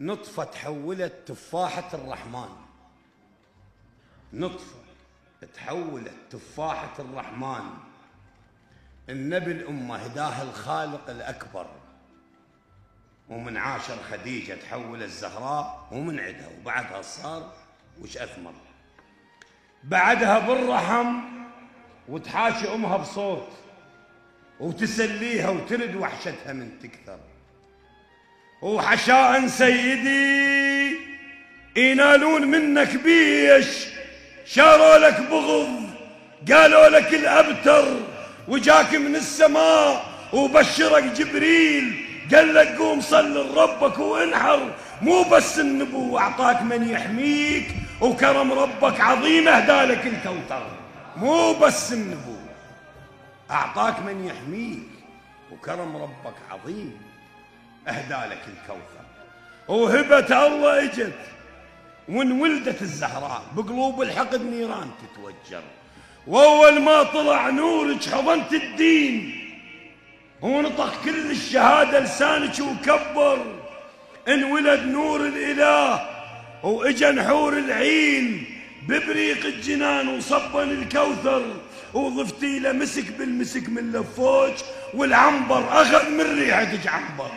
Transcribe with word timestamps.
نطفة 0.00 0.44
تحولت 0.44 1.12
تفاحة 1.26 1.88
الرحمن. 1.94 2.48
نطفة 4.32 4.76
تحولت 5.54 6.14
تفاحة 6.30 6.94
الرحمن. 6.98 7.70
النبي 9.08 9.52
الأمة 9.52 9.96
هداه 9.96 10.42
الخالق 10.42 11.10
الأكبر. 11.10 11.66
ومن 13.28 13.56
عاشر 13.56 13.96
خديجة 13.96 14.54
تحول 14.54 15.02
الزهراء 15.02 15.88
ومن 15.92 16.20
عدها 16.20 16.48
وبعدها 16.60 17.02
صار 17.02 17.52
وش 18.00 18.16
أثمر. 18.16 18.54
بعدها 19.84 20.38
بالرحم 20.38 21.20
وتحاشي 22.08 22.74
أمها 22.74 22.96
بصوت 22.96 23.48
وتسليها 24.60 25.50
وترد 25.50 25.94
وحشتها 25.94 26.52
من 26.52 26.78
تكثر. 26.78 27.18
وحشاء 28.62 29.46
سيدي 29.46 30.96
ينالون 31.76 32.44
منك 32.44 32.96
بيش 32.96 33.66
شاروا 34.46 34.98
لك 34.98 35.20
بغض 35.20 35.90
قالوا 36.52 36.88
لك 36.88 37.14
الأبتر 37.14 37.84
وجاك 38.48 38.94
من 38.94 39.16
السماء 39.16 40.04
وبشرك 40.32 41.04
جبريل 41.04 42.06
قال 42.34 42.54
لك 42.54 42.68
قوم 42.68 43.00
صل 43.00 43.34
لربك 43.34 43.98
وانحر 43.98 44.72
مو 45.02 45.22
بس 45.22 45.58
النبو 45.58 46.18
أعطاك 46.18 46.62
من 46.62 46.90
يحميك 46.90 47.68
وكرم 48.00 48.52
ربك 48.52 49.00
عظيم 49.00 49.48
اهدالك 49.48 50.06
الكوثر 50.06 50.66
مو 51.16 51.52
بس 51.52 51.92
النبو 51.92 52.36
أعطاك 53.50 54.00
من 54.00 54.24
يحميك 54.24 54.88
وكرم 55.52 55.96
ربك 55.96 56.34
عظيم. 56.50 57.09
اهدالك 57.88 58.42
الكوثر. 58.48 59.04
وهبة 59.68 60.46
الله 60.46 60.84
إجت 60.84 61.12
وإن 62.08 62.40
ولدت 62.40 62.82
الزهراء 62.82 63.42
بقلوب 63.56 64.02
الحقد 64.02 64.42
نيران 64.42 64.90
تتوجر. 65.02 65.62
واول 66.26 66.80
ما 66.80 67.02
طلع 67.02 67.50
نورك 67.50 68.04
حضنت 68.08 68.52
الدين 68.52 69.46
ونطق 70.42 71.04
كل 71.04 71.30
الشهادة 71.30 72.00
لسانك 72.00 72.58
وكبر. 72.60 73.38
انولد 74.28 74.86
نور 74.86 75.20
الإله 75.26 76.08
وإجا 76.62 77.10
نحور 77.10 77.58
العين 77.58 78.44
ببريق 78.88 79.46
الجنان 79.46 80.08
وصبن 80.08 80.70
الكوثر. 80.70 81.42
وضفتي 81.94 82.58
له 82.58 82.72
مسك 82.72 83.12
بالمسك 83.18 83.68
من 83.68 83.92
لفوج 83.92 84.52
والعنبر 84.94 85.82
أخذ 85.82 86.10
من 86.10 86.38
ريحتك 86.38 86.86
عنبر 86.86 87.30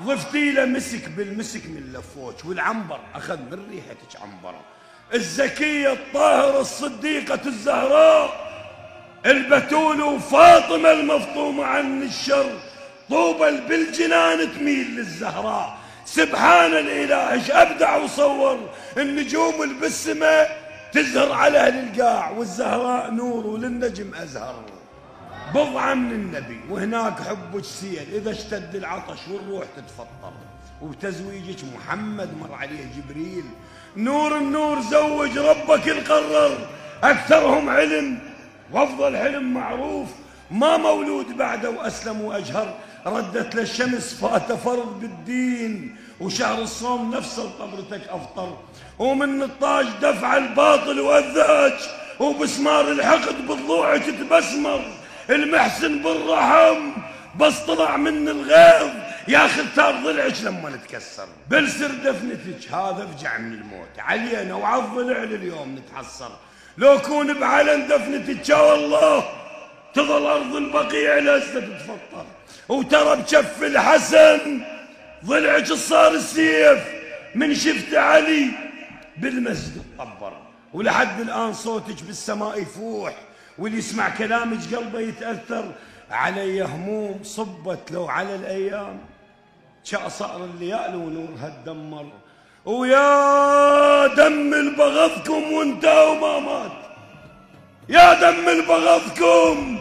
ضفتي 0.00 0.52
له 0.52 0.64
مسك 0.64 1.08
بالمسك 1.08 1.66
من 1.66 1.92
لفوج 1.92 2.34
والعنبر 2.44 3.00
أخذ 3.14 3.38
من 3.38 3.66
ريحتك 3.70 4.22
عنبر 4.22 4.54
الزكية 5.14 5.92
الطاهرة 5.92 6.60
الصديقة 6.60 7.40
الزهراء 7.46 8.52
البتول 9.26 10.02
وفاطمة 10.02 10.90
المفطومة 10.90 11.64
عن 11.64 12.02
الشر. 12.02 12.58
طوبى 13.10 13.50
بالجنان 13.68 14.52
تميل 14.58 14.96
للزهراء. 14.96 15.78
سبحان 16.04 16.72
الإله 16.72 17.32
إيش 17.32 17.50
أبدع 17.50 17.96
وصور. 17.96 18.70
النجوم 18.96 19.62
اللي 19.62 20.48
تزهر 20.92 21.32
على 21.32 21.58
أهل 21.58 21.88
القاع 21.88 22.30
والزهراء 22.30 23.10
نور 23.10 23.46
وللنجم 23.46 24.14
أزهر. 24.14 24.64
بضعة 25.54 25.94
من 25.94 26.12
النبي 26.12 26.60
وهناك 26.70 27.20
حبك 27.20 27.64
سيل 27.64 28.06
إذا 28.14 28.30
اشتد 28.30 28.74
العطش 28.74 29.28
والروح 29.30 29.64
تتفطر 29.76 30.32
وتزويجك 30.82 31.64
محمد 31.74 32.30
مر 32.40 32.54
عليه 32.54 32.86
جبريل. 32.96 33.44
نور 33.96 34.38
النور 34.38 34.80
زوج 34.80 35.38
ربك 35.38 35.88
القرر. 35.88 36.68
أكثرهم 37.02 37.68
علم 37.68 38.18
وأفضل 38.72 39.16
حلم 39.16 39.54
معروف. 39.54 40.08
ما 40.50 40.76
مولود 40.76 41.36
بعده 41.36 41.70
واسلم 41.70 42.20
وأجهر. 42.20 42.74
ردت 43.06 43.54
للشمس 43.54 44.14
فأت 44.14 44.52
فرض 44.52 45.00
بالدين. 45.00 45.96
وشهر 46.20 46.62
الصوم 46.62 47.14
نفسه 47.14 47.50
طبرتك 47.58 48.08
أفطر. 48.08 48.58
ومن 48.98 49.42
الطاج 49.42 49.86
دفع 50.02 50.36
الباطل 50.36 51.00
والذاج 51.00 51.78
وبسمار 52.20 52.92
الحقد 52.92 53.46
بضلوعك 53.46 54.04
تبسمر. 54.04 55.01
المحسن 55.34 56.02
بالرحم 56.02 56.92
بس 57.40 57.58
طلع 57.58 57.96
من 57.96 58.28
الغيظ. 58.28 58.90
يا 59.28 59.48
ختار 59.48 59.94
ضلعك 60.04 60.34
لما 60.42 60.70
نتكسر. 60.70 61.26
بلسر 61.50 61.90
دفنتك. 62.04 62.72
هذا 62.72 63.08
فجع 63.16 63.38
من 63.38 63.52
الموت. 63.52 63.98
علينا 63.98 64.54
وعض 64.54 64.94
ضلع 64.94 65.18
لليوم 65.18 65.78
نتحسر 65.78 66.30
لو 66.78 66.98
كون 66.98 67.40
بعلن 67.40 67.88
دفنتك 67.88 68.56
والله. 68.56 69.24
تظل 69.94 70.26
أرض 70.26 70.56
البقيع 70.56 71.18
لسه 71.18 71.60
تتفطر 71.60 72.26
وترى 72.68 73.22
بشف 73.22 73.62
الحسن 73.62 74.60
ضلعك 75.24 75.72
صار 75.72 76.12
السيف. 76.12 76.78
من 77.34 77.54
شفت 77.54 77.94
علي 77.94 78.50
بالمسجد 79.16 79.82
طبر 79.98 80.32
ولحد 80.72 81.20
الآن 81.20 81.52
صوتك 81.52 82.02
بالسماء 82.02 82.62
يفوح. 82.62 83.14
واللي 83.58 83.78
يسمع 83.78 84.08
كلامك 84.08 84.74
قلبه 84.74 85.00
يتأثر 85.00 85.72
علي 86.10 86.62
هموم 86.62 87.20
صبت 87.22 87.92
لو 87.92 88.08
على 88.08 88.34
الأيام. 88.34 88.98
شاء 89.84 90.08
صار 90.08 90.44
الليالي 90.44 90.96
ونورها 90.96 91.62
تدمر 91.64 92.06
ويا 92.64 94.06
دم 94.06 94.54
البغضكم 94.54 95.52
وانتهى 95.52 96.06
وما 96.06 96.38
مات. 96.38 96.72
يا 97.88 98.14
دم 98.14 98.48
البغضكم 98.48 99.78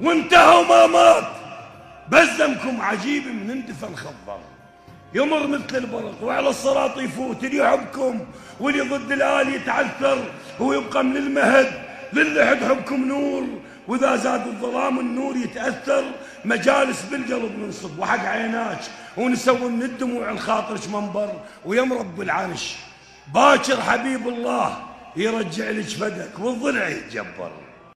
وانتهى 0.00 0.58
وما 0.58 0.86
مات. 0.86 1.24
بس 2.08 2.28
دمكم 2.38 2.80
عجيب 2.80 3.26
من 3.26 3.50
اندفن 3.50 3.96
خضر 3.96 4.40
يمر 5.14 5.46
مثل 5.46 5.76
البرق 5.76 6.22
وعلى 6.22 6.48
الصراط 6.48 6.98
يفوت 6.98 7.44
اللي 7.44 7.56
يحبكم 7.56 8.26
واللي 8.60 8.80
ضد 8.80 9.12
الآل 9.12 9.54
يتعثر 9.54 10.18
ويبقى 10.60 11.04
من 11.04 11.16
المهد. 11.16 11.85
للحد 12.12 12.64
حبكم 12.64 13.04
نور 13.04 13.46
وإذا 13.88 14.16
زاد 14.16 14.46
الظلام 14.46 15.00
النور 15.00 15.36
يتأثر 15.36 16.04
مجالس 16.44 17.02
بالقلب 17.02 17.58
ننصب 17.58 17.98
وحق 17.98 18.24
عيناك 18.24 18.80
ونسوي 19.16 19.70
من 19.70 19.82
الدموع 19.82 20.30
الخاطرك 20.30 20.88
منبر 20.88 21.32
ويم 21.64 21.92
رب 21.92 22.20
العرش. 22.20 22.76
باكر 23.34 23.80
حبيب 23.80 24.28
الله 24.28 24.82
يرجع 25.16 25.70
لك 25.70 25.84
فدك 25.84 26.38
والضلع 26.38 26.88
يتجبر. 26.88 27.65